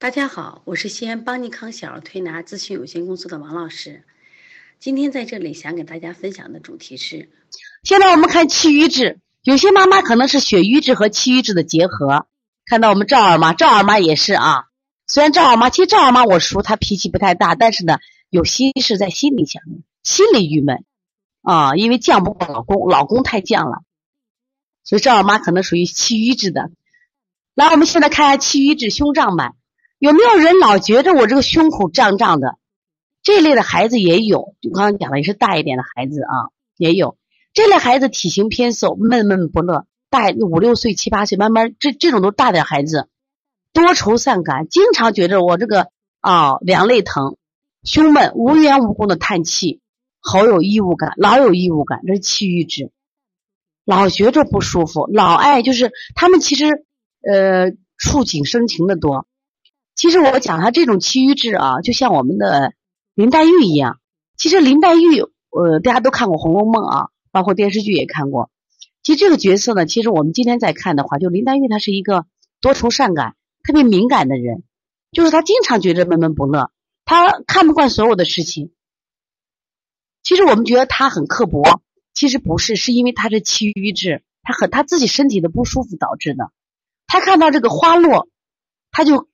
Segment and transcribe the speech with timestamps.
[0.00, 4.04] 大家好，我是西安邦尼康小儿推拿咨询有限公司的王老师。
[4.78, 7.28] 今天在这里想给大家分享的主题是：
[7.82, 12.28] 现在我们看气郁滞，有些妈妈可能是血瘀滞和气郁滞的结合。
[12.64, 14.66] 看到我们赵二妈，赵二妈也是啊。
[15.08, 17.98] 虽然赵二妈，其实赵二妈我叔她脾气不太大，但是呢，
[18.30, 19.64] 有心事在心里想，
[20.04, 20.84] 心里郁闷
[21.42, 23.82] 啊，因为犟不过老公，老公太犟了，
[24.84, 26.70] 所以赵二妈可能属于气郁滞的。
[27.56, 29.56] 来，我们现在看一下气郁滞胸胀满。
[29.98, 32.56] 有没有人老觉着我这个胸口胀胀的？
[33.20, 37.16] 这类的孩子也有，就刚刚讲的，也是大一点的孩子啊，也有
[37.52, 43.08] 这类孩子体型偏瘦，闷闷不乐，大五六岁、七八岁，慢慢这这种都大点孩子，
[43.72, 45.88] 多愁善感，经常觉着我这个
[46.20, 47.36] 啊两肋疼，
[47.82, 49.80] 胸闷，无缘无故的叹气，
[50.20, 52.92] 好有异物感，老有异物感，这是气郁质，
[53.84, 56.86] 老觉着不舒服，老爱就是他们其实
[57.20, 59.26] 呃触景生情的多。
[59.98, 62.72] 其实我讲他这种气郁质啊，就像我们的
[63.16, 63.98] 林黛玉一样。
[64.36, 68.48] 其实林黛玉，呃，大家都看过《红楼梦》啊，包括电视剧也看过。
[69.02, 72.26] 其实这个角色呢，其实我们今天再看的话，就林黛玉她是一个
[72.60, 74.62] 多愁善感、特别敏感的人，
[75.10, 76.70] 就是她经常觉得闷闷不乐，
[77.04, 78.70] 她看不惯所有的事情。
[80.22, 81.82] 其实我们觉得她很刻薄，
[82.14, 86.52] 其实不是，是因为她是气郁滞，她很她自己身体的不舒服导致的。
[87.08, 88.28] 她看到这个花落，
[88.92, 89.26] 她就。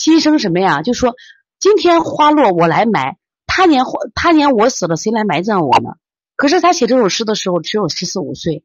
[0.00, 0.80] 牺牲什么呀？
[0.80, 1.14] 就说
[1.58, 5.90] 今天花落我来埋，他年花他年我死了，谁来埋葬我呢？
[6.36, 8.64] 可是他写这首诗的时候只有十四五岁，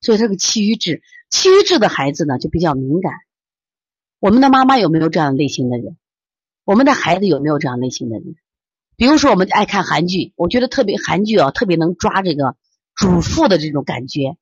[0.00, 3.14] 所以这个气郁质，气郁质的孩子呢就比较敏感。
[4.20, 5.96] 我们的妈妈有没有这样类型的人？
[6.64, 8.36] 我们的孩子有没有这样类型的人？
[8.94, 12.54] 比如说我们爱看韩剧，我觉得特别韩剧啊，特别能抓这个
[12.94, 14.36] 主妇的这种感觉。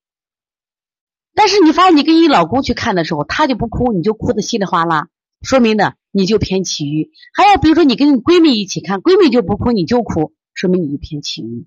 [1.35, 5.09] 但是你发现你跟你老公去看的时候，他就不哭，你就哭的稀里哗啦。
[5.43, 7.11] 说明呢，你就偏气郁。
[7.35, 11.67] 还有比如说，你跟你闺蜜一起看，闺蜜就不哭，你就哭，说明你就偏气郁。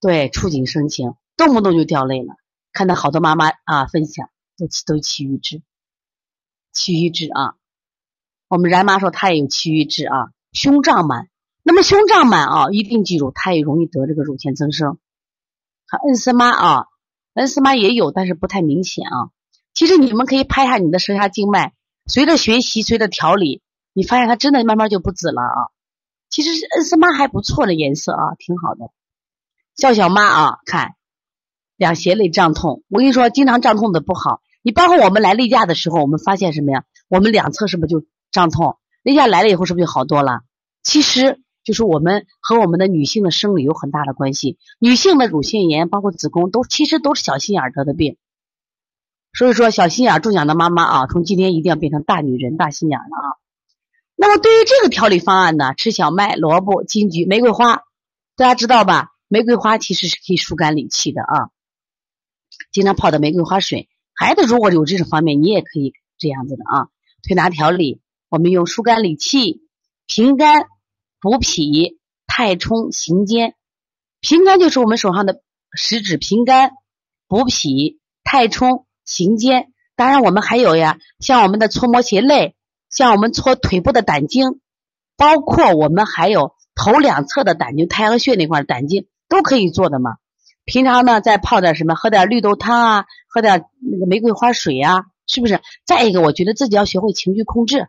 [0.00, 2.34] 对，触景生情，动不动就掉泪了。
[2.72, 5.62] 看到好多妈妈啊分享，都都气郁滞，
[6.72, 7.54] 气郁滞啊。
[8.48, 11.28] 我们然妈说她也有气郁滞啊，胸胀满。
[11.62, 14.98] 那么胸胀满啊，一定记住，她也容易得这个乳腺增生。
[15.86, 16.86] 和恩斯妈啊，
[17.34, 19.30] 恩斯妈也有，但是不太明显啊。
[19.72, 21.72] 其实你们可以拍下你的舌下静脉。
[22.06, 25.60] 随着学习，随着调理，你发现它真的慢慢就不紫了啊！
[26.28, 28.90] 其实恩斯妈还不错的颜色啊，挺好的。
[29.76, 30.94] 笑笑妈啊，看
[31.76, 34.40] 两胁肋胀痛，我跟你说，经常胀痛的不好。
[34.62, 36.84] 你包括我们来例假的时候，我们发现什么呀？
[37.08, 38.78] 我们两侧是不是就胀痛？
[39.02, 40.40] 例假来了以后，是不是就好多了？
[40.82, 44.58] 其实就是我们和我们的女性的生理有很大的关系。
[44.78, 48.18] 女性的乳腺炎，包括子宫，都其实都是小心眼得的病。
[49.36, 53.28] 所以说，小心眼、中奖的妈妈啊，从今天一定要变成大女人、大心眼了啊。
[54.14, 57.82] 那么，对于这个调理方案呢，吃小麦、萝卜、金桔、玫瑰花，
[58.36, 59.08] 大家知道吧？
[59.26, 61.50] 玫瑰花其实是可以疏肝理气的啊。
[62.70, 66.88] 经常泡的玫瑰花水，孩子如果有这种方面，你也可以这样子的啊。
[67.26, 69.62] 推拿调理，我们用疏肝理气、
[70.06, 70.66] 平肝、
[71.20, 73.56] 补脾、太冲、行间。
[74.20, 76.70] 平肝就是我们手上的食指，平肝、
[77.26, 78.86] 补脾、太冲。
[79.04, 82.54] 行间，当然我们还有呀，像我们的搓摩胁肋，
[82.90, 84.60] 像我们搓腿部的胆经，
[85.16, 90.16] 包括我们还有头两侧的胆经，太阳穴那块胆经都可以做的嘛。
[90.64, 95.60] 平常呢，再泡点什么，喝点绿豆汤啊，喝点那个玫瑰花水啊，是不是？
[95.84, 97.88] 再一个，我觉得自己要学会情绪控制。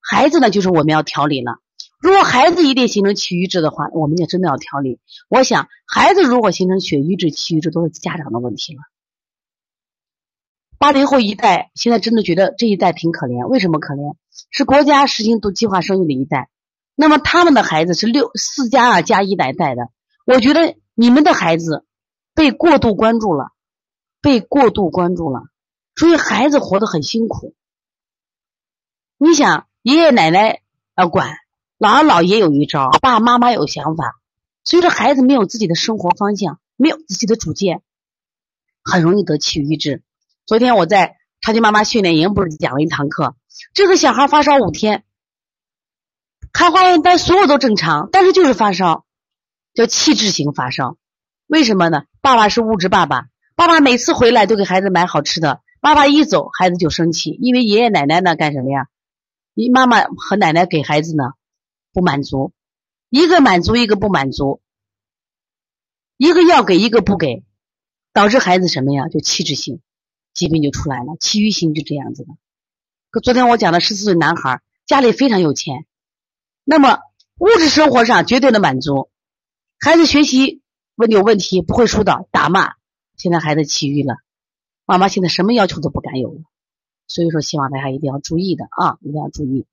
[0.00, 1.58] 孩子呢，就是我们要调理了。
[2.00, 4.98] 如果孩子一定形成气郁滞的话，我们也真的要调理。
[5.28, 8.80] 我想，孩子如果形成血瘀滞、气郁滞，都是家长的问题了。
[10.78, 14.16] 八零后一代现在真的觉得这一代挺可怜，为什么可怜？
[14.50, 16.50] 是国家实行都计划生育的一代，
[16.94, 19.88] 那么他们的孩子是六四加二加一代代的。
[20.26, 21.84] 我觉得你们的孩子
[22.34, 23.52] 被过度关注了，
[24.20, 25.44] 被过度关注了，
[25.94, 27.54] 所以孩子活得很辛苦。
[29.16, 30.60] 你想，爷爷奶奶
[30.94, 31.36] 要管，
[31.78, 34.16] 姥姥姥爷有一招，爸爸妈妈有想法，
[34.62, 37.82] 所以孩子没有自己的生活方向，没有自己的主见，
[38.82, 40.02] 很容易得气郁滞。
[40.46, 43.34] 昨天我在超级妈妈训练营不是讲了一堂课，
[43.74, 45.04] 这个小孩发烧五天，
[46.52, 49.04] 看化验单所有都正常，但是就是发烧，
[49.74, 50.96] 叫气质型发烧。
[51.48, 52.04] 为什么呢？
[52.20, 53.26] 爸爸是物质爸爸，
[53.56, 58.86] 爸爸每次回来都给孩子买好吃的，爸爸一走孩子就生气，因为爷爷奶奶呢干什么呀？
[59.52, 61.24] 你妈妈和奶奶给孩子呢
[61.92, 62.52] 不满足，
[63.10, 64.60] 一个满足一个不满足，
[66.16, 67.42] 一个要给一个不给，
[68.12, 69.08] 导致孩子什么呀？
[69.08, 69.80] 就气质性。
[70.36, 72.28] 疾病就出来了，气郁型就这样子的。
[73.10, 75.86] 可昨天我讲的十四岁男孩，家里非常有钱，
[76.62, 77.00] 那么
[77.38, 79.08] 物质生活上绝对的满足，
[79.80, 80.60] 孩子学习
[80.94, 82.74] 问有问题不会疏导打骂，
[83.16, 84.16] 现在孩子起郁了，
[84.84, 86.40] 妈妈现在什么要求都不敢有了，
[87.06, 89.64] 所以说希望大家一定要注意的啊，一定要注意。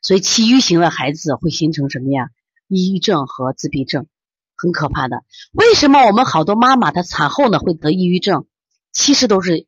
[0.00, 2.30] 所以气郁型的孩子会形成什么呀？
[2.68, 4.06] 抑郁症和自闭症，
[4.56, 5.24] 很可怕的。
[5.52, 8.46] 为什么我们好多妈妈她产后呢会得抑郁症？
[8.92, 9.66] 其实都是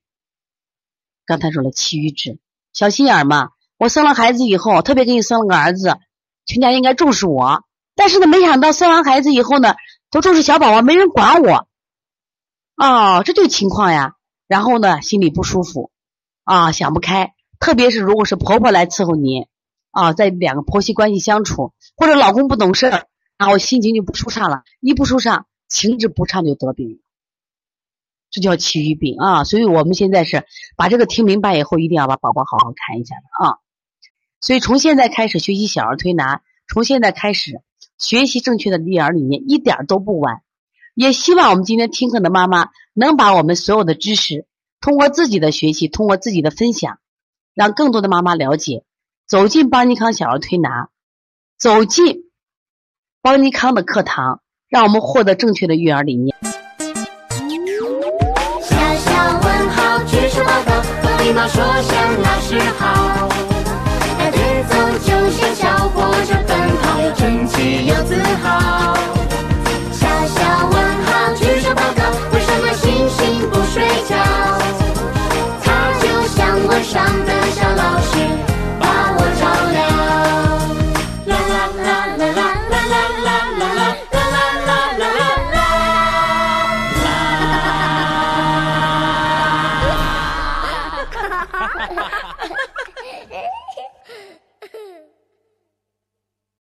[1.27, 2.39] 刚才说了气郁质，
[2.73, 3.51] 小心眼嘛。
[3.79, 5.97] 我生了孩子以后，特别给你生了个儿子，
[6.47, 7.65] 全家应该重视我。
[7.95, 9.75] 但是呢，没想到生完孩子以后呢，
[10.11, 11.67] 都重视小宝宝，没人管我。
[12.77, 14.15] 哦，这就情况呀。
[14.47, 15.91] 然后呢，心里不舒服，
[16.45, 17.33] 啊，想不开。
[17.59, 19.47] 特别是如果是婆婆来伺候你。
[19.91, 23.07] 啊，在两个婆媳关系相处，或者老公不懂事儿，
[23.39, 27.01] 然后心情就不舒畅了，一不舒畅，情志不畅就得病，
[28.35, 29.45] 这叫气郁病啊。
[29.45, 30.45] 所以我们现在是
[30.77, 33.59] 把这个听明白以后，一定要把宝宝好好看一下的啊。
[34.41, 37.63] 所以从现在开始学习小儿推拿，从现在开始
[37.97, 40.43] 学习正确的育儿理念，一点都不晚。
[40.95, 44.47] 也希望我们今天听课的妈妈能把我们所有的知识，
[44.81, 46.99] 通过自己的学习，通过自己的分享，
[47.55, 48.85] 让更多的妈妈了解。
[49.27, 50.91] 走进邦尼康小儿推拿，
[51.59, 52.31] 走进
[53.23, 56.34] 邦尼康的课堂，让我们获得正确的育儿理念。
[61.25, 63.29] 礼貌说声老师好。
[64.19, 68.84] 带节奏就像小火车奔跑，又整齐又自豪。